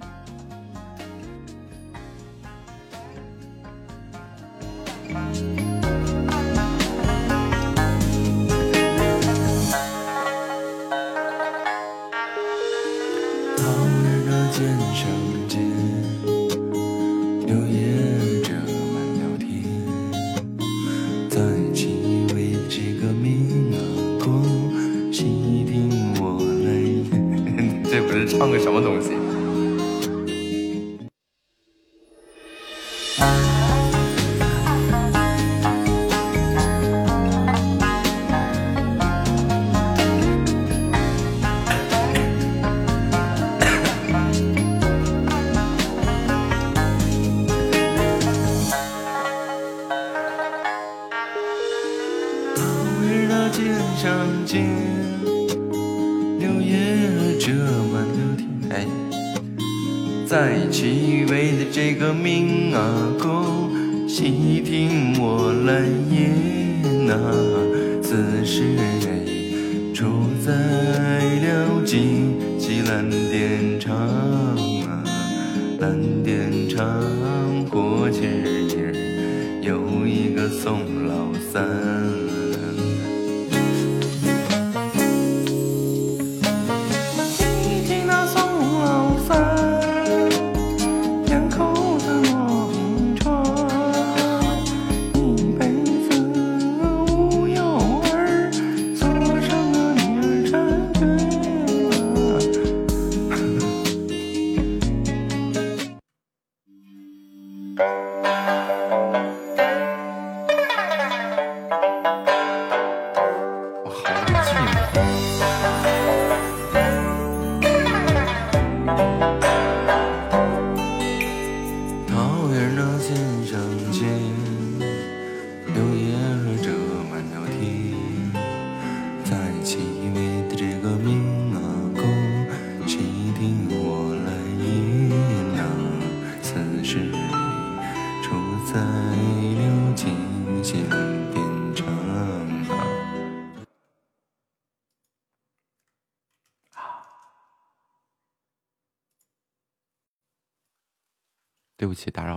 [152.00, 152.29] 谢谢打。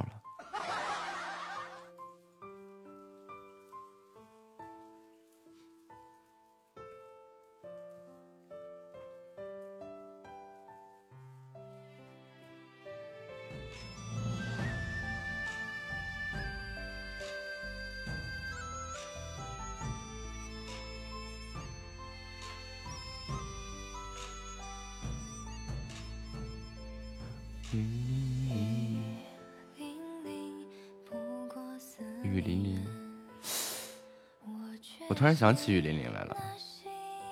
[35.23, 36.35] 突然想起雨霖铃来了。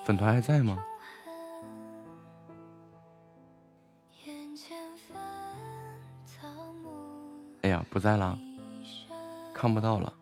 [0.06, 0.82] 粉团还在吗？
[7.64, 8.40] 哎呀，不在了，
[9.54, 10.14] 看不到了。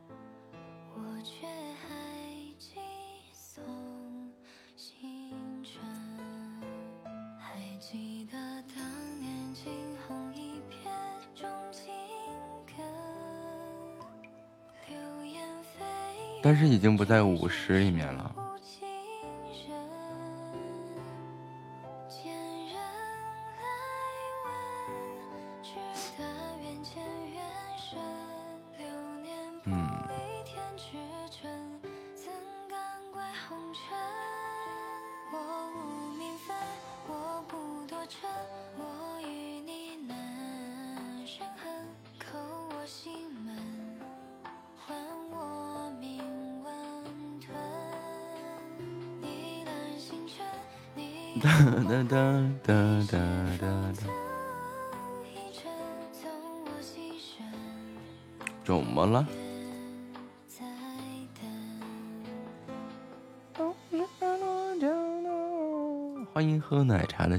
[16.60, 18.39] 是已经不在五十里面了。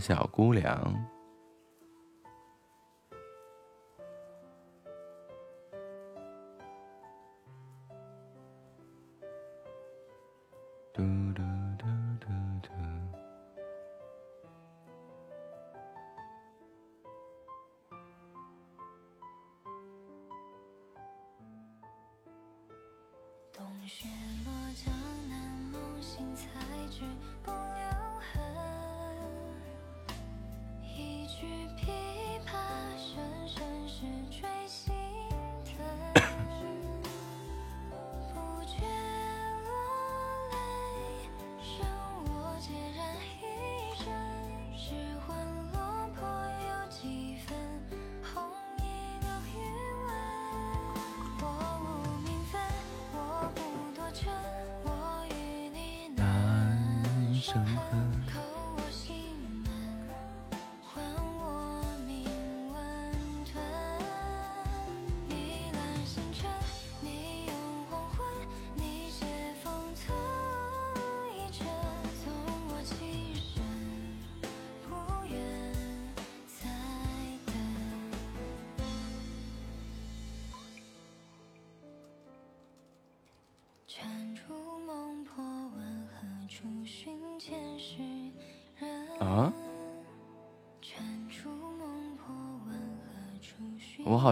[0.00, 0.99] 小姑娘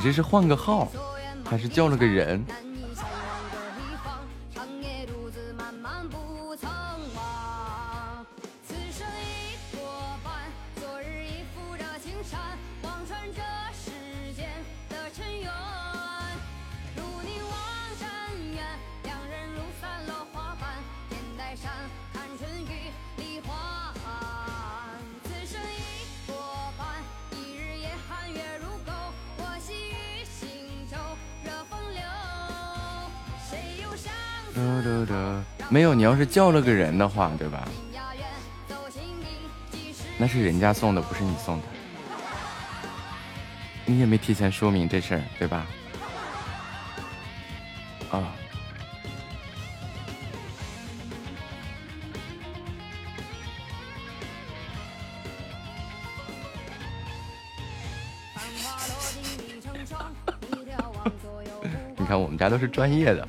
[0.00, 0.90] 你这是换个号
[1.44, 2.42] 还是叫了个人？
[36.20, 37.66] 是叫了个人的话，对吧？
[40.18, 41.62] 那是人家送的，不是你送的。
[43.86, 45.66] 你也没提前说明这事儿，对吧？
[48.10, 48.34] 啊！
[61.96, 63.26] 你看，我们家都是专业的。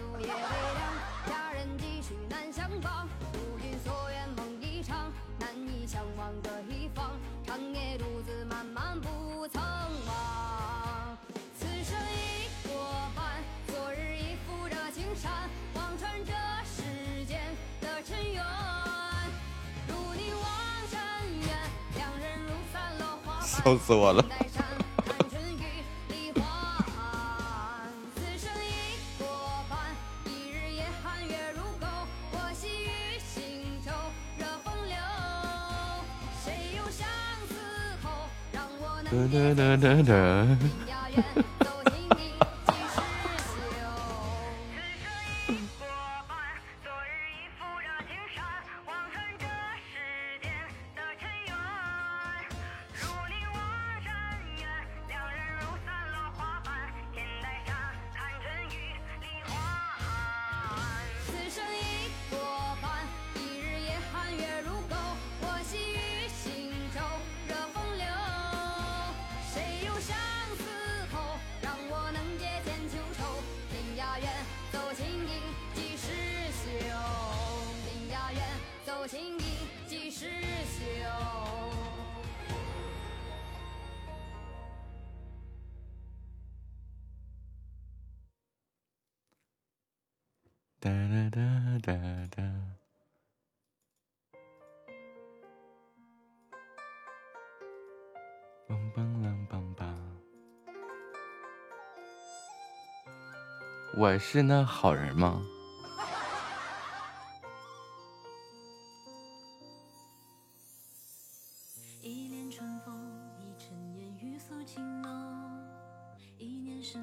[103.97, 105.41] 我是那好人吗？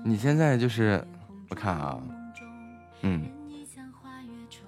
[0.04, 1.06] 你现在就是，
[1.50, 2.00] 我看啊，
[3.02, 3.28] 嗯，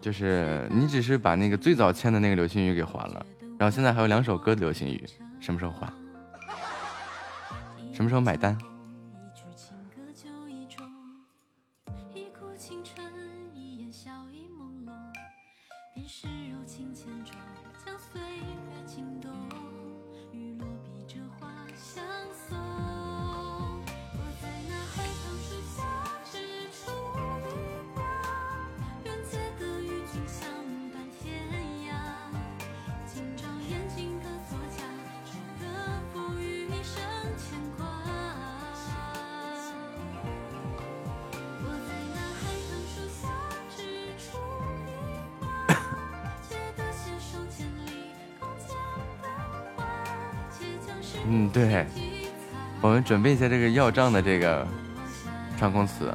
[0.01, 3.25] 就是你只是把那个最早签的那个流星雨给还了，
[3.59, 5.03] 然后现在还有两首歌的流星雨，
[5.41, 5.91] 什么时候还？
[7.95, 8.57] 什么时候买单？
[53.11, 54.65] 准备一下这个要账的这个
[55.59, 56.15] 串公司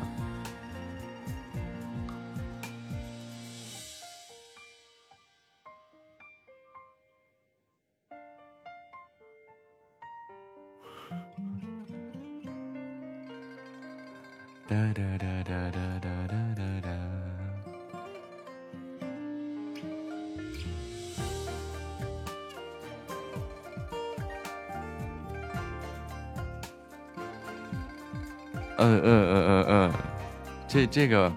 [30.86, 31.32] 这个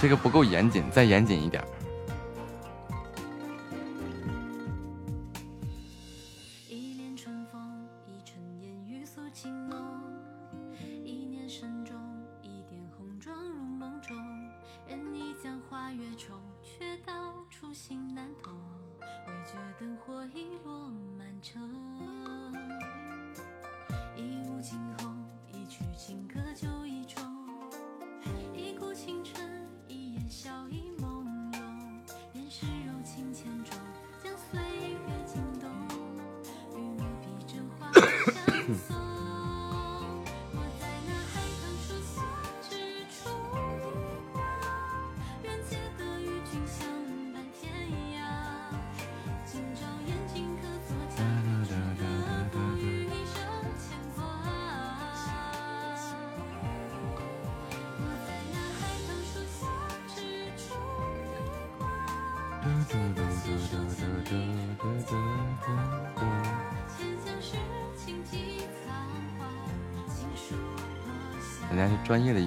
[0.00, 1.62] 这个不够严谨再严谨一点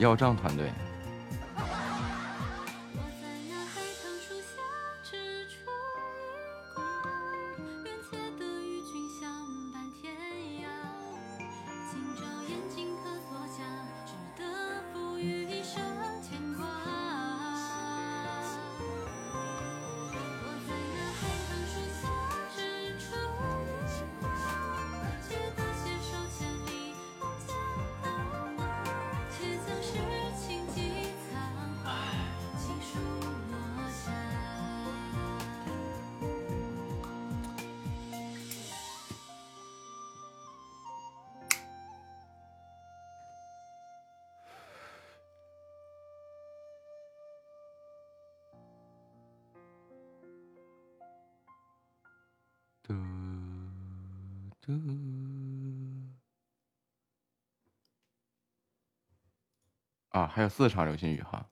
[0.10, 0.72] 到账团队。
[60.10, 61.50] 啊还有四场流星雨哈。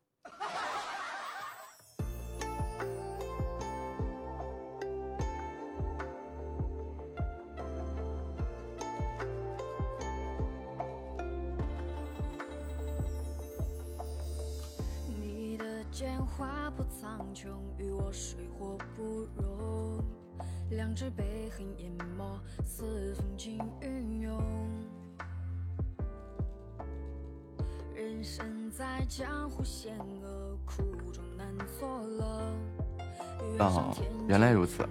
[34.67, 34.83] 死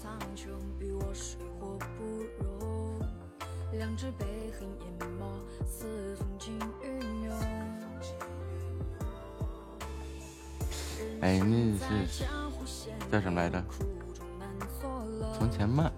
[0.00, 0.48] 苍穹
[0.78, 2.04] 与我水火不
[2.40, 3.00] 容。
[3.72, 4.06] 两只
[4.52, 4.68] 恨
[5.66, 6.38] 似风
[6.82, 7.32] 云涌
[11.20, 11.76] 哎那
[12.06, 12.24] 是
[13.10, 13.64] 叫什么来着？
[15.36, 15.92] 从前慢。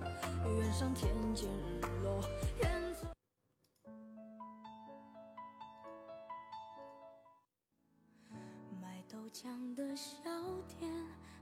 [9.75, 10.15] 的小
[10.67, 10.91] 店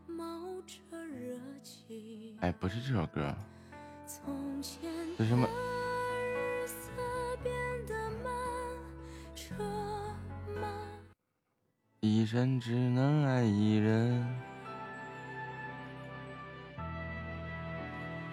[0.09, 0.75] 冒着
[1.07, 2.37] 热气。
[2.41, 3.35] 哎，不是这首歌，
[4.07, 5.49] 从前是什么？
[12.01, 14.25] 一生只能爱一人。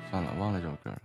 [0.09, 1.01] 算了，忘了这首歌了。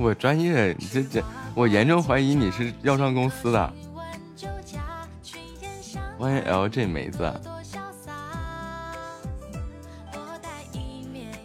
[0.00, 1.22] 我专业这这，
[1.54, 3.72] 我严重怀疑你是药妆公司的。
[6.16, 7.30] 欢迎 LJ 梅子，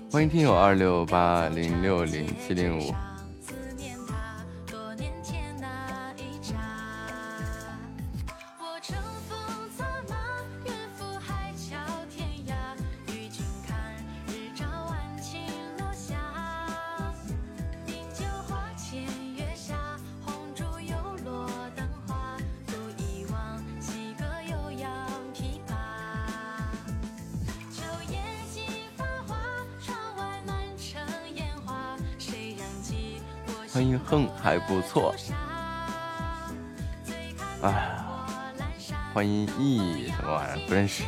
[0.10, 2.95] 欢迎听友二六八零六零七零五。
[40.67, 41.03] 不认识。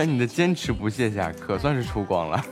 [0.00, 2.42] 在你的坚持不懈下可算是出光了。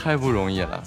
[0.00, 0.82] 太不容易了。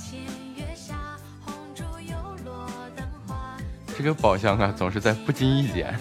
[3.98, 5.98] 这个宝箱啊，总是在不经意间。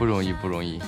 [0.00, 0.80] 不容易，不容易。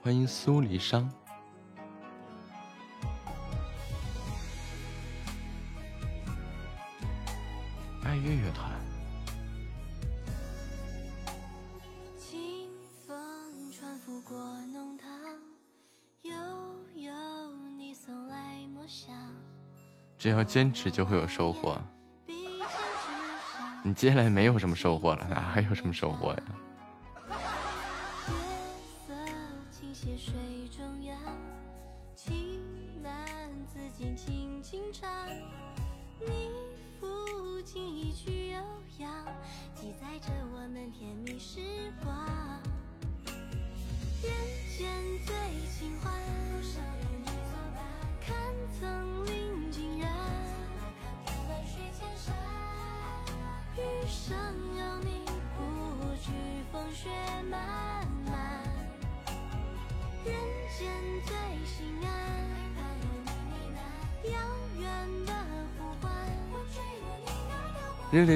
[0.00, 1.12] 欢迎苏黎商。
[20.30, 21.76] 只要坚持就会有收获。
[23.82, 26.42] 你接下来没有什么收获了，哪还有什么收获呀？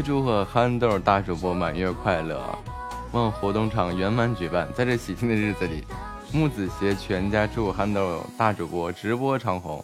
[0.04, 2.38] 祝贺憨豆大主播满月快乐！
[3.12, 4.68] 望活动场圆满举办。
[4.74, 5.82] 在这喜庆的日子里，
[6.30, 9.82] 木子携全家祝憨豆大主播直播长虹。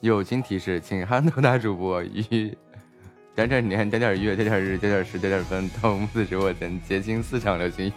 [0.00, 2.52] 友情提示，请憨豆大主播于
[3.36, 7.92] 点点年、点点月、点点日、点点时、点点分到木子直播间结清四场流星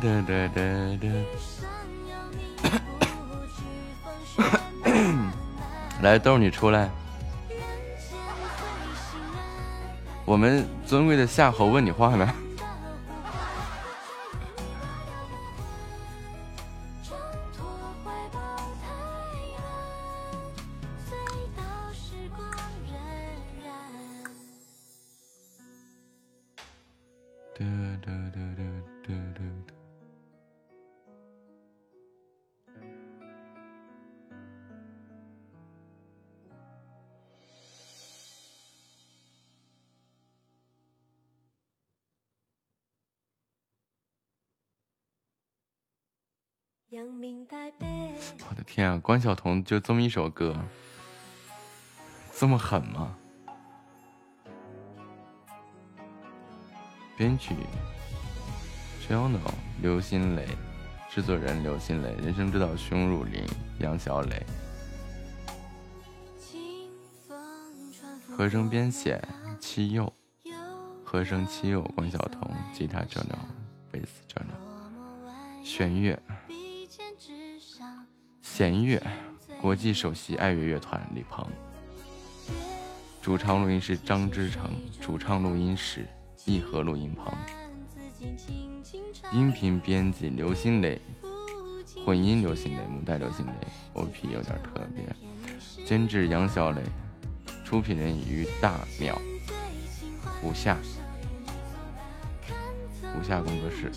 [0.00, 0.62] 哒哒哒哒
[0.98, 1.06] 哒。
[1.36, 1.68] 上
[2.08, 2.64] 有你，不
[3.46, 3.60] 惧
[4.02, 4.88] 风雪。
[6.00, 6.88] 来，豆你出来，人
[7.48, 7.58] 间
[7.98, 8.08] 最
[8.96, 9.36] 心安。
[10.24, 12.34] 我们尊贵的夏侯问你话呢。
[48.72, 50.56] 天啊，关晓彤就这么一首歌，
[52.32, 53.16] 这么狠吗？
[57.16, 57.52] 编曲
[59.08, 59.40] Jono
[59.82, 60.46] 刘心磊，
[61.10, 63.44] 制作人刘心磊，人生之道熊汝霖、
[63.80, 64.46] 杨小磊，
[68.36, 69.20] 和声编写
[69.58, 70.10] 七佑，
[71.04, 73.36] 和声七佑关晓彤，吉他 Jono，
[73.90, 76.16] 贝斯 Jono，弦乐，
[78.60, 79.02] 弦乐
[79.58, 81.46] 国际首席爱乐乐团李鹏，
[83.22, 84.70] 主唱录音师张之成，
[85.00, 86.06] 主唱录音室
[86.44, 87.32] 一和录音棚，
[89.32, 91.00] 音频编辑刘新磊，
[92.04, 93.52] 混音刘新磊，母带刘新磊
[93.94, 95.06] ，OP 有点特别，
[95.86, 96.82] 监制杨小磊，
[97.64, 99.14] 出品人于大淼，
[100.42, 100.76] 五夏，
[103.18, 103.90] 五夏工作室，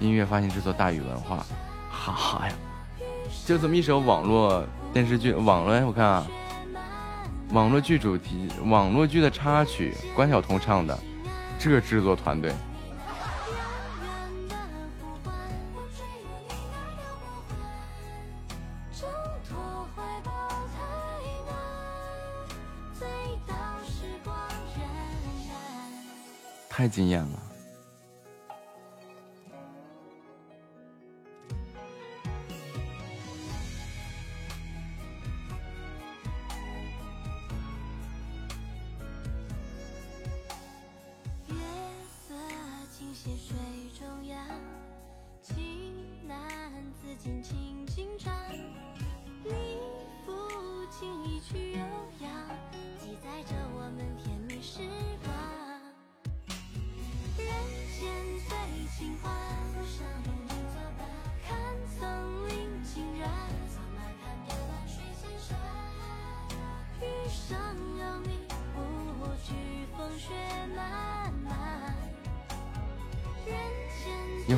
[0.00, 1.46] 音乐发行制作大宇文化，
[1.88, 2.54] 哈哈呀，
[3.52, 4.64] 就这么一首网络
[4.94, 6.26] 电视剧，网络我看啊。
[7.50, 10.98] 网络剧主题，网络剧的插曲，关晓彤唱的，
[11.58, 12.50] 这个制作团队，
[26.70, 27.41] 太惊艳了。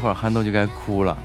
[0.04, 1.16] 会儿憨豆就该哭了，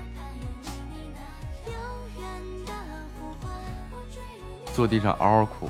[4.73, 5.69] 坐地上嗷嗷哭。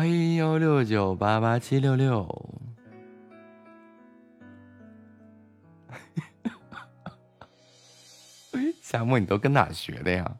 [0.00, 2.26] 欢迎幺六九八八七六六。
[8.80, 10.38] 夏沫，你都跟哪学的呀？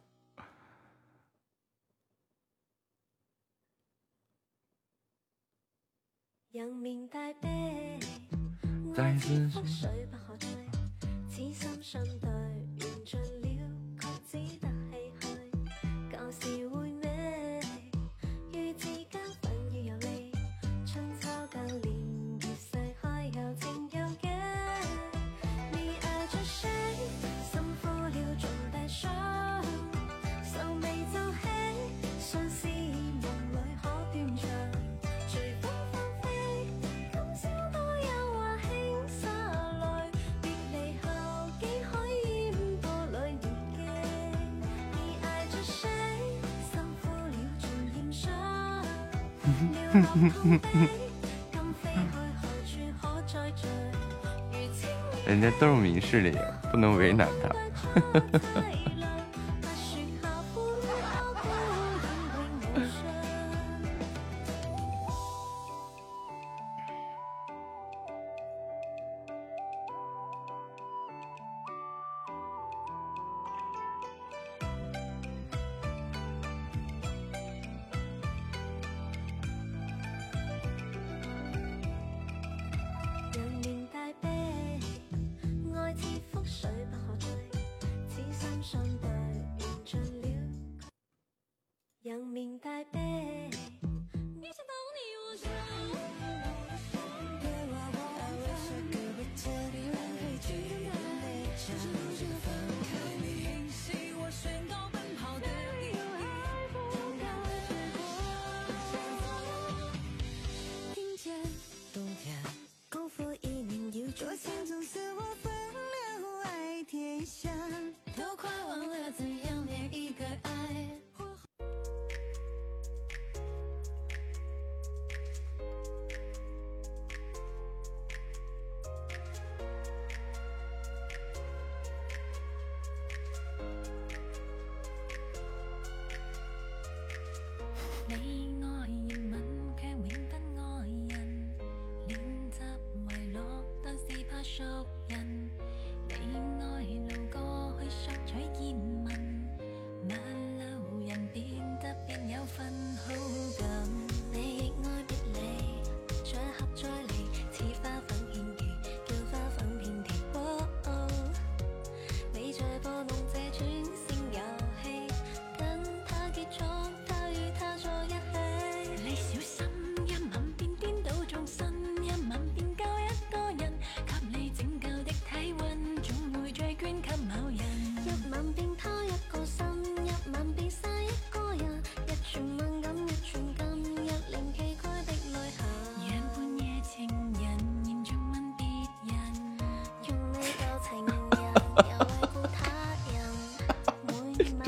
[56.10, 56.44] 是的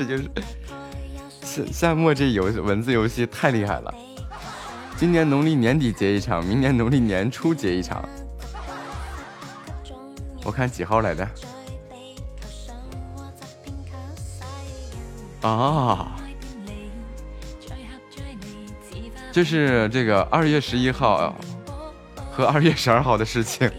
[0.05, 0.29] 就是
[1.41, 3.93] 夏夏末这游戏文字游戏太厉害了。
[4.95, 8.07] 今年农历年底结一场明年农历年初结一场。
[10.43, 11.27] 我看几号来着
[15.41, 16.15] 啊。
[19.33, 21.35] 就是这个二月十一号
[22.29, 23.69] 和二月十二号的事情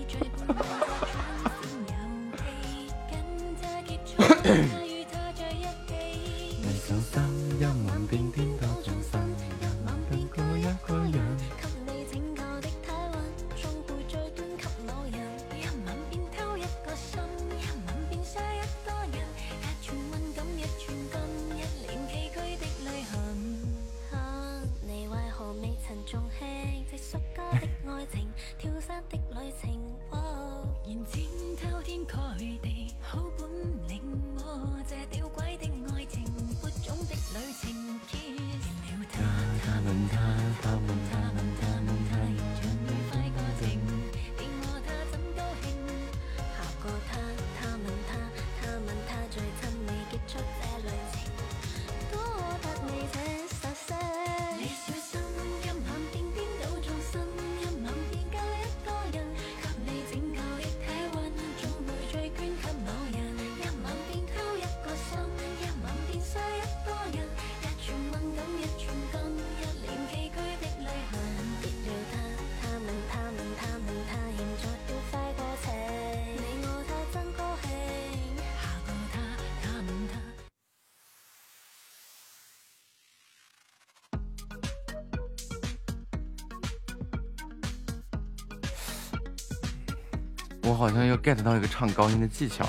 [91.24, 92.68] get 到一个唱高音的技巧。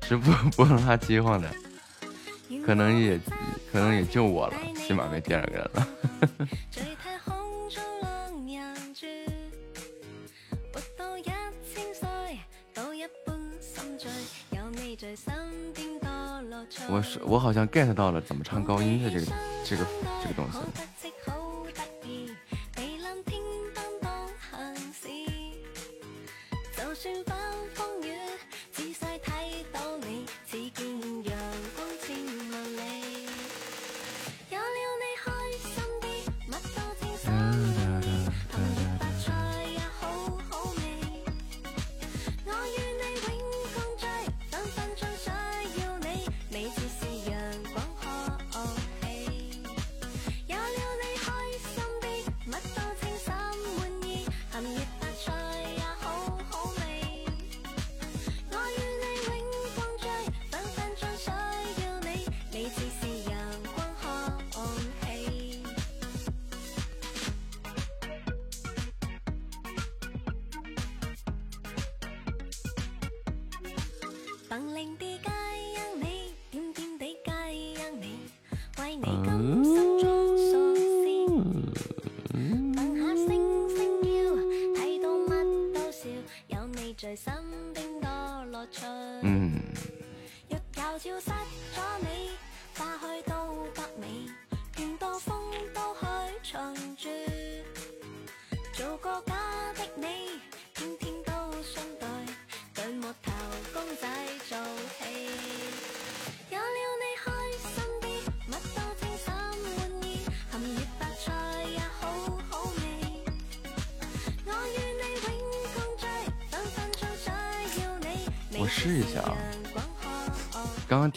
[0.00, 1.50] 直播播的他饥荒的
[2.64, 3.20] 可能也
[3.70, 5.88] 可能也就我了起码没第二个人了。
[16.90, 19.26] 我是我好像 get 到了怎么唱高音的这个
[19.64, 19.86] 这个
[20.22, 20.58] 这个东西
[27.14, 27.37] to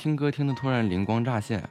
[0.01, 1.69] 听歌听的突然灵光乍现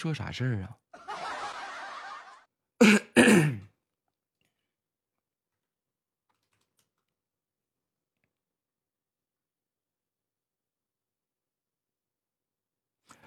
[0.00, 0.78] 说啥事儿啊？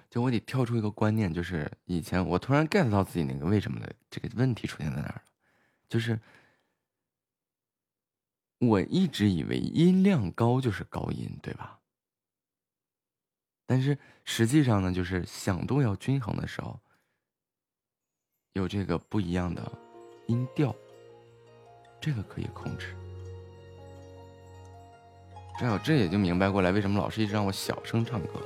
[0.09, 5.23] 就我得跳出一个观念，就是以前我突然 get 到自己那个为什么的这个问题出现在哪儿了，
[5.87, 6.19] 就是
[8.57, 11.82] 我一直以为音量高就是高音，对吧？
[13.65, 16.79] 但是实际上呢就是响度要均衡的时候
[18.53, 19.71] 有这个不一样的
[20.27, 20.75] 音调
[22.01, 22.95] 这个可以控制。
[25.59, 28.41] 这样这也就明白过来为什么老师一直让我小声唱歌。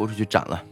[0.00, 0.69] 拖出去斩了。